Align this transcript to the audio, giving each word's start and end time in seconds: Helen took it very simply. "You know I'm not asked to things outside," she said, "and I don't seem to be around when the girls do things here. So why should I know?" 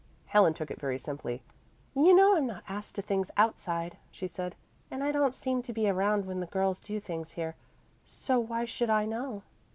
Helen 0.25 0.55
took 0.55 0.71
it 0.71 0.79
very 0.81 0.97
simply. 0.97 1.43
"You 1.93 2.15
know 2.15 2.35
I'm 2.35 2.47
not 2.47 2.63
asked 2.67 2.95
to 2.95 3.03
things 3.03 3.29
outside," 3.37 3.97
she 4.09 4.27
said, 4.27 4.55
"and 4.89 5.03
I 5.03 5.11
don't 5.11 5.35
seem 5.35 5.61
to 5.61 5.73
be 5.73 5.87
around 5.87 6.25
when 6.25 6.39
the 6.39 6.47
girls 6.47 6.79
do 6.81 6.99
things 6.99 7.33
here. 7.33 7.55
So 8.03 8.39
why 8.39 8.65
should 8.65 8.89
I 8.89 9.05
know?" 9.05 9.43